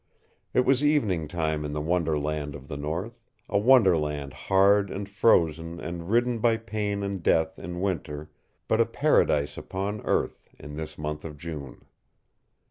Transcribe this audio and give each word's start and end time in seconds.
It 0.55 0.61
was 0.61 0.83
evening 0.83 1.27
time 1.27 1.63
in 1.63 1.73
the 1.73 1.79
wonderland 1.79 2.55
of 2.55 2.67
the 2.67 2.75
north, 2.75 3.21
a 3.47 3.59
wonderland 3.59 4.33
hard 4.33 4.89
and 4.89 5.07
frozen 5.07 5.79
and 5.79 6.09
ridden 6.09 6.39
by 6.39 6.57
pain 6.57 7.03
and 7.03 7.21
death 7.21 7.59
in 7.59 7.79
winter, 7.81 8.31
but 8.67 8.81
a 8.81 8.87
paradise 8.87 9.59
upon 9.59 10.01
earth 10.01 10.49
in 10.57 10.75
this 10.75 10.97
month 10.97 11.23
of 11.23 11.37
June. 11.37 11.85